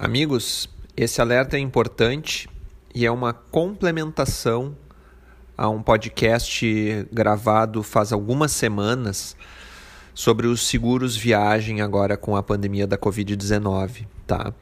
Amigos, 0.00 0.68
esse 0.96 1.20
alerta 1.20 1.56
é 1.56 1.60
importante 1.60 2.48
e 2.94 3.04
é 3.04 3.10
uma 3.10 3.32
complementação 3.32 4.76
a 5.56 5.68
um 5.68 5.82
podcast 5.82 7.04
gravado 7.12 7.82
faz 7.82 8.12
algumas 8.12 8.52
semanas 8.52 9.36
sobre 10.14 10.46
os 10.46 10.60
seguros 10.68 11.16
viagem 11.16 11.80
agora 11.80 12.16
com 12.16 12.36
a 12.36 12.44
pandemia 12.44 12.86
da 12.86 12.96
Covid-19, 12.96 14.06
tá? 14.24 14.54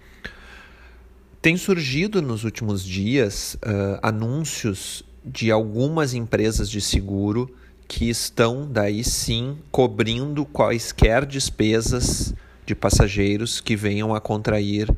Tem 1.42 1.54
surgido 1.58 2.22
nos 2.22 2.42
últimos 2.42 2.82
dias 2.82 3.56
uh, 3.56 3.98
anúncios 4.02 5.04
de 5.22 5.50
algumas 5.50 6.14
empresas 6.14 6.70
de 6.70 6.80
seguro 6.80 7.54
que 7.86 8.08
estão 8.08 8.66
daí 8.66 9.04
sim 9.04 9.58
cobrindo 9.70 10.46
quaisquer 10.46 11.26
despesas 11.26 12.34
de 12.64 12.74
passageiros 12.74 13.60
que 13.60 13.76
venham 13.76 14.14
a 14.14 14.20
contrair 14.20 14.88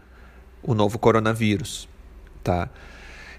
o 0.69 0.75
novo 0.75 0.99
coronavírus, 0.99 1.89
tá? 2.45 2.69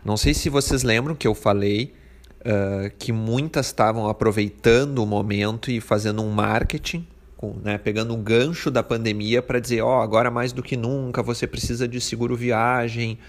Não 0.03 0.17
sei 0.17 0.33
se 0.33 0.49
vocês 0.49 0.81
lembram 0.81 1.13
que 1.13 1.27
eu 1.27 1.35
falei 1.35 1.93
uh, 2.39 2.89
que 2.97 3.11
muitas 3.11 3.67
estavam 3.67 4.09
aproveitando 4.09 4.97
o 4.97 5.05
momento 5.05 5.69
e 5.69 5.79
fazendo 5.79 6.23
um 6.23 6.31
marketing, 6.31 7.05
com, 7.37 7.53
né, 7.63 7.77
pegando 7.77 8.15
um 8.15 8.23
gancho 8.23 8.71
da 8.71 8.81
pandemia 8.81 9.43
para 9.43 9.59
dizer, 9.59 9.81
ó, 9.81 9.99
oh, 9.99 10.01
agora 10.01 10.31
mais 10.31 10.51
do 10.51 10.63
que 10.63 10.75
nunca 10.75 11.21
você 11.21 11.45
precisa 11.45 11.87
de 11.87 12.01
seguro 12.01 12.35
viagem, 12.35 13.19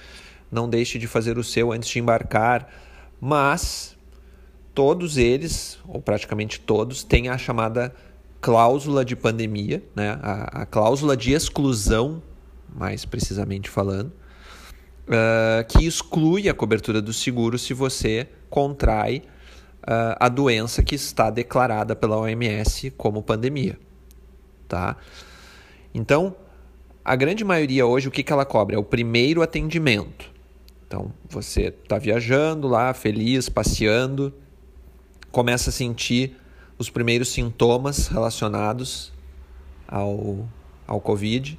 não 0.51 0.67
deixe 0.67 0.99
de 0.99 1.07
fazer 1.07 1.37
o 1.37 1.45
seu 1.45 1.71
antes 1.71 1.91
de 1.91 1.99
embarcar, 1.99 2.73
mas 3.21 3.95
todos 4.75 5.19
eles, 5.19 5.79
ou 5.87 6.01
praticamente 6.01 6.59
todos, 6.59 7.05
têm 7.05 7.29
a 7.29 7.37
chamada 7.37 7.95
cláusula 8.41 9.05
de 9.05 9.15
pandemia, 9.15 9.83
né? 9.95 10.19
a, 10.23 10.63
a 10.63 10.67
cláusula 10.67 11.15
de 11.15 11.33
exclusão 11.33 12.23
mais 12.74 13.05
precisamente 13.05 13.69
falando, 13.69 14.12
uh, 15.09 15.65
que 15.69 15.87
exclui 15.87 16.49
a 16.49 16.54
cobertura 16.54 17.02
do 17.02 17.12
seguro 17.12 17.59
se 17.59 17.74
você 17.74 18.29
contrai 18.49 19.23
uh, 19.82 20.16
a 20.18 20.29
doença 20.29 20.82
que 20.82 20.95
está 20.95 21.30
declarada 21.30 21.96
pela 21.96 22.16
OMS 22.18 22.90
como 22.93 23.23
pandemia. 23.23 23.79
Tá? 24.68 24.96
Então, 25.93 26.35
a 27.04 27.16
grande 27.16 27.45
maioria 27.45 27.87
hoje, 27.87 28.09
o 28.09 28.10
que, 28.10 28.23
que 28.23 28.32
ela 28.32 28.45
cobre? 28.45 28.77
É 28.77 28.79
o 28.79 28.84
primeiro 28.84 29.43
atendimento. 29.43 30.30
Então, 30.87 31.12
você 31.29 31.74
está 31.82 31.99
viajando 31.99 32.68
lá, 32.68 32.93
feliz, 32.93 33.49
passeando, 33.49 34.32
começa 35.30 35.71
a 35.71 35.73
sentir 35.73 36.37
os 36.79 36.90
primeiros 36.90 37.29
sintomas 37.29 38.09
relacionados 38.09 39.12
ao, 39.87 40.49
ao 40.87 41.01
Covid 41.01 41.59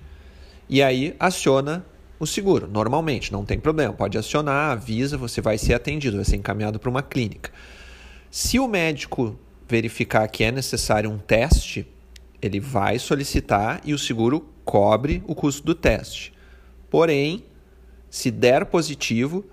e 0.72 0.82
aí 0.82 1.14
aciona 1.20 1.86
o 2.18 2.26
seguro, 2.26 2.66
normalmente, 2.66 3.30
não 3.30 3.44
tem 3.44 3.60
problema. 3.60 3.94
Pode 3.94 4.18
acionar, 4.18 4.72
avisa, 4.72 5.18
você 5.18 5.42
vai 5.42 5.58
ser 5.58 5.74
atendido, 5.74 6.16
vai 6.16 6.24
ser 6.24 6.38
encaminhado 6.38 6.80
para 6.80 6.90
uma 6.90 7.04
clínica. 7.04 7.52
Se 8.30 8.58
o 8.58 8.70
médico 8.70 9.38
verificar 9.68 10.26
que 10.30 10.46
é 10.46 10.52
necessário 10.52 11.10
um 11.10 11.18
teste, 11.18 11.86
ele 12.42 12.62
vai 12.62 12.98
solicitar 13.00 13.82
e 13.84 13.94
o 13.94 14.00
seguro 14.00 14.48
cobre 14.64 15.22
o 15.28 15.36
custo 15.36 15.66
do 15.66 15.76
teste. 15.76 16.32
Porém, 16.90 17.44
se 18.10 18.32
der 18.32 18.66
positivo, 18.66 19.44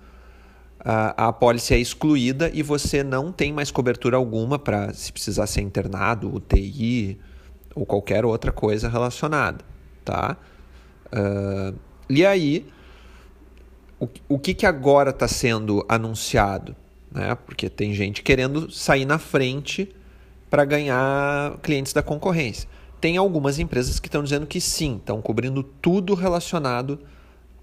a, 0.79 1.27
apólice 1.27 1.73
é 1.73 1.77
excluída 1.77 2.49
e 2.53 2.63
você 2.63 3.03
não 3.03 3.29
tem 3.29 3.51
mais 3.51 3.71
cobertura 3.71 4.15
alguma 4.15 4.57
para 4.57 4.93
se 4.93 5.11
precisar 5.11 5.47
ser 5.47 5.61
internado, 5.61 6.33
UTI 6.33 7.19
ou 7.75 7.85
qualquer 7.85 8.23
outra 8.23 8.53
coisa 8.53 8.87
relacionada, 8.87 9.65
tá? 10.05 10.37
Uh, 11.11 11.77
e 12.09 12.25
aí, 12.25 12.65
o, 13.99 14.07
o 14.27 14.39
que, 14.39 14.53
que 14.53 14.65
agora 14.65 15.09
está 15.09 15.27
sendo 15.27 15.85
anunciado? 15.87 16.75
Né? 17.11 17.35
Porque 17.45 17.69
tem 17.69 17.93
gente 17.93 18.21
querendo 18.21 18.71
sair 18.71 19.05
na 19.05 19.17
frente 19.17 19.93
para 20.49 20.65
ganhar 20.65 21.57
clientes 21.61 21.93
da 21.93 22.01
concorrência. 22.01 22.67
Tem 22.99 23.17
algumas 23.17 23.59
empresas 23.59 23.99
que 23.99 24.07
estão 24.07 24.23
dizendo 24.23 24.45
que 24.45 24.59
sim, 24.59 24.97
estão 24.97 25.21
cobrindo 25.21 25.63
tudo 25.63 26.13
relacionado 26.15 26.99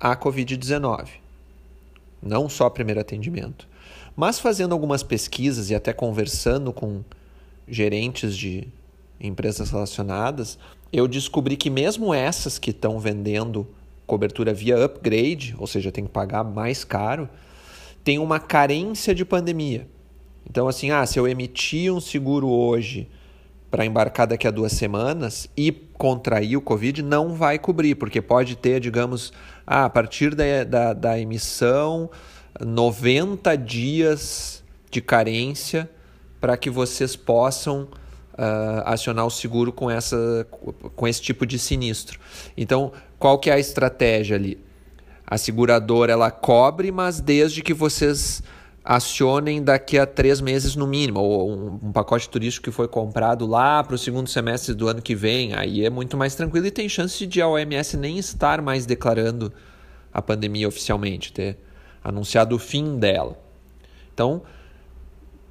à 0.01 0.17
Covid-19, 0.17 1.09
não 2.23 2.49
só 2.49 2.71
primeiro 2.71 3.01
atendimento. 3.01 3.69
Mas 4.15 4.39
fazendo 4.39 4.73
algumas 4.73 5.03
pesquisas 5.03 5.69
e 5.69 5.75
até 5.75 5.93
conversando 5.93 6.73
com 6.73 7.03
gerentes 7.69 8.37
de 8.37 8.67
empresas 9.21 9.71
relacionadas, 9.71 10.59
eu 10.93 11.09
descobri 11.09 11.57
que 11.57 11.71
mesmo 11.71 12.13
essas 12.13 12.59
que 12.59 12.71
estão 12.71 12.99
vendendo 12.99 13.67
cobertura 14.07 14.55
via 14.55 14.83
upgrade, 14.85 15.55
ou 15.59 15.67
seja, 15.67 15.91
tem 15.91 16.05
que 16.05 16.11
pagar 16.11 16.45
mais 16.45 16.85
caro, 16.85 17.29
tem 18.05 18.19
uma 18.19 18.39
carência 18.39 19.15
de 19.15 19.25
pandemia. 19.25 19.89
Então, 20.49 20.69
assim, 20.69 20.91
ah, 20.91 21.05
se 21.05 21.19
eu 21.19 21.27
emitir 21.27 21.93
um 21.93 22.01
seguro 22.01 22.49
hoje 22.49 23.09
para 23.69 23.85
embarcar 23.85 24.29
daqui 24.29 24.47
a 24.47 24.51
duas 24.51 24.73
semanas 24.73 25.49
e 25.57 25.73
contrair 25.73 26.57
o 26.57 26.61
Covid, 26.61 27.03
não 27.03 27.35
vai 27.35 27.59
cobrir, 27.59 27.97
porque 27.97 28.23
pode 28.23 28.57
ter, 28.57 28.79
digamos, 28.79 29.33
ah, 29.67 29.87
a 29.87 29.91
partir 29.91 30.35
da, 30.37 30.63
da, 30.63 30.93
da 30.93 31.19
emissão, 31.19 32.09
90 32.61 33.57
dias 33.57 34.63
de 34.89 35.01
carência 35.01 35.91
para 36.41 36.57
que 36.57 36.71
vocês 36.71 37.17
possam 37.17 37.89
uh, 38.37 38.83
acionar 38.85 39.27
o 39.27 39.31
seguro 39.31 39.73
com, 39.73 39.91
essa, 39.91 40.47
com 40.95 41.09
esse 41.09 41.21
tipo 41.21 41.47
de 41.47 41.59
sinistro. 41.59 42.19
Então, 42.57 42.93
qual 43.19 43.39
que 43.39 43.51
é 43.51 43.55
a 43.55 43.59
estratégia 43.59 44.37
ali? 44.37 44.59
A 45.27 45.37
seguradora 45.37 46.13
ela 46.13 46.31
cobre, 46.31 46.93
mas 46.93 47.21
desde 47.21 47.63
que 47.63 47.75
vocês 47.75 48.43
acionem 48.85 49.61
daqui 49.65 49.99
a 49.99 50.07
três 50.07 50.41
meses 50.41 50.77
no 50.77 50.87
mínimo, 50.87 51.19
ou 51.19 51.51
um, 51.51 51.81
um 51.83 51.93
pacote 51.93 52.31
turístico 52.31 52.67
que 52.67 52.71
foi 52.71 52.87
comprado 52.87 53.45
lá 53.45 53.83
para 53.83 53.97
o 53.97 53.99
segundo 53.99 54.31
semestre 54.31 54.75
do 54.75 54.87
ano 54.87 55.03
que 55.03 55.17
vem, 55.17 55.55
aí 55.55 55.85
é 55.85 55.91
muito 55.91 56.17
mais 56.17 56.37
tranquilo 56.37 56.67
e 56.67 56.71
tem 56.71 56.89
chance 56.89 57.27
de 57.27 57.43
a 57.43 57.49
OMS 57.49 57.97
nem 57.97 58.17
estar 58.19 58.63
mais 58.63 58.87
declarando 58.87 59.53
a 60.15 60.23
pandemia 60.23 60.69
oficialmente, 60.69 61.33
ter 61.33 61.59
anunciado 62.03 62.55
o 62.55 62.59
fim 62.61 62.97
dela. 62.97 63.37
Então, 64.15 64.43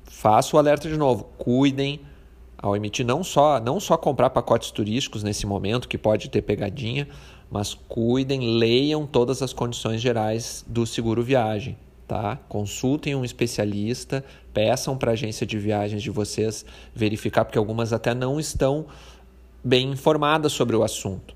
faço 0.06 0.56
o 0.56 0.60
alerta 0.60 0.88
de 0.88 0.96
novo, 0.96 1.26
cuidem 1.38 2.00
ao 2.58 2.76
emitir 2.76 3.06
não 3.06 3.24
só, 3.24 3.60
não 3.60 3.80
só 3.80 3.98
comprar 3.98 4.30
pacotes 4.30 4.72
turísticos 4.72 5.24
nesse 5.24 5.46
momento, 5.46 5.88
que 5.88 5.98
pode 5.98 6.30
ter 6.30 6.42
pegadinha, 6.42 7.08
mas 7.50 7.74
cuidem, 7.74 8.58
leiam 8.58 9.06
todas 9.06 9.42
as 9.42 9.54
condições 9.54 10.02
gerais 10.02 10.66
do 10.68 10.86
seguro 10.86 11.24
viagem. 11.24 11.78
Tá? 12.08 12.38
Consultem 12.48 13.16
um 13.16 13.26
especialista, 13.26 14.24
peçam 14.54 14.96
para 14.98 15.12
a 15.12 15.14
agência 15.14 15.46
de 15.46 15.58
viagens 15.58 16.04
de 16.04 16.12
vocês 16.12 16.66
verificar, 16.94 17.46
porque 17.46 17.58
algumas 17.58 17.94
até 17.94 18.14
não 18.14 18.40
estão 18.40 18.86
bem 19.64 19.92
informadas 19.92 20.52
sobre 20.52 20.76
o 20.76 20.84
assunto. 20.84 21.36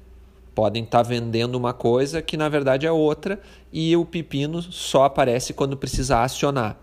Podem 0.54 0.84
estar 0.84 1.04
tá 1.04 1.10
vendendo 1.10 1.56
uma 1.56 1.74
coisa 1.74 2.22
que 2.22 2.38
na 2.38 2.50
verdade 2.50 2.86
é 2.86 2.92
outra 2.92 3.40
e 3.74 3.96
o 3.96 4.06
pepino 4.06 4.62
só 4.62 5.06
aparece 5.06 5.54
quando 5.54 5.76
precisa 5.76 6.22
acionar. 6.22 6.78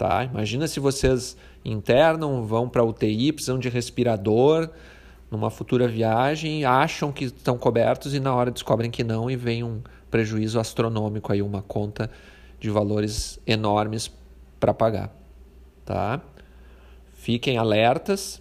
Tá? 0.00 0.24
Imagina 0.24 0.66
se 0.66 0.80
vocês 0.80 1.36
internam, 1.62 2.42
vão 2.46 2.70
para 2.70 2.82
UTI, 2.82 3.32
precisam 3.32 3.58
de 3.58 3.68
respirador 3.68 4.70
numa 5.30 5.50
futura 5.50 5.86
viagem, 5.86 6.64
acham 6.64 7.12
que 7.12 7.26
estão 7.26 7.58
cobertos 7.58 8.14
e 8.14 8.18
na 8.18 8.34
hora 8.34 8.50
descobrem 8.50 8.90
que 8.90 9.04
não 9.04 9.30
e 9.30 9.36
vem 9.36 9.62
um 9.62 9.82
prejuízo 10.10 10.58
astronômico 10.58 11.30
aí, 11.30 11.42
uma 11.42 11.60
conta 11.60 12.10
de 12.58 12.70
valores 12.70 13.38
enormes 13.46 14.10
para 14.58 14.72
pagar, 14.72 15.14
tá? 15.84 16.22
Fiquem 17.12 17.58
alertas 17.58 18.40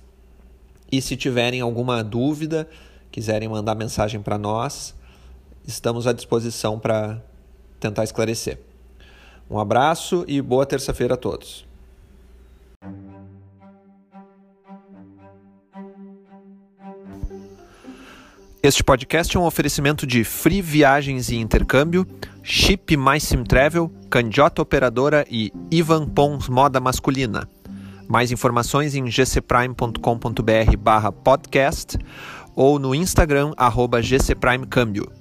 e 0.89 1.01
se 1.01 1.17
tiverem 1.17 1.59
alguma 1.59 2.01
dúvida, 2.01 2.69
quiserem 3.11 3.49
mandar 3.49 3.75
mensagem 3.75 4.21
para 4.21 4.37
nós, 4.37 4.95
estamos 5.67 6.07
à 6.07 6.13
disposição 6.13 6.79
para 6.79 7.21
tentar 7.81 8.05
esclarecer. 8.05 8.68
Um 9.49 9.57
abraço 9.57 10.23
e 10.27 10.39
boa 10.41 10.65
terça-feira 10.65 11.15
a 11.15 11.17
todos. 11.17 11.67
Este 18.61 18.83
podcast 18.83 19.35
é 19.35 19.39
um 19.39 19.45
oferecimento 19.45 20.05
de 20.05 20.23
Free 20.23 20.61
Viagens 20.61 21.29
e 21.29 21.37
Intercâmbio, 21.37 22.05
Chip 22.43 22.95
Mais 22.95 23.23
Sim 23.23 23.43
Travel, 23.43 23.89
Candiota 24.09 24.61
Operadora 24.61 25.25
e 25.31 25.51
Ivan 25.71 26.07
Pons 26.07 26.47
Moda 26.47 26.79
Masculina. 26.79 27.49
Mais 28.07 28.31
informações 28.31 28.95
em 28.95 29.05
gcprime.com.br 29.05 30.77
barra 30.77 31.11
podcast 31.11 31.97
ou 32.55 32.77
no 32.77 32.93
Instagram 32.93 33.53
arroba 33.57 34.01
gcprimecâmbio. 34.01 35.18